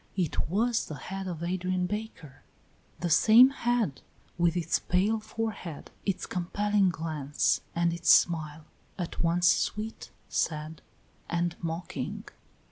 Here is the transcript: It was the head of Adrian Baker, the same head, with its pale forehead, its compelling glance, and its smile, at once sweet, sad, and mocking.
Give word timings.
It 0.17 0.49
was 0.49 0.87
the 0.87 0.95
head 0.95 1.27
of 1.27 1.43
Adrian 1.43 1.85
Baker, 1.85 2.41
the 3.01 3.09
same 3.11 3.51
head, 3.51 4.01
with 4.35 4.57
its 4.57 4.79
pale 4.79 5.19
forehead, 5.19 5.91
its 6.07 6.25
compelling 6.25 6.89
glance, 6.89 7.61
and 7.75 7.93
its 7.93 8.09
smile, 8.09 8.65
at 8.97 9.21
once 9.23 9.47
sweet, 9.47 10.09
sad, 10.27 10.81
and 11.29 11.55
mocking. 11.61 12.23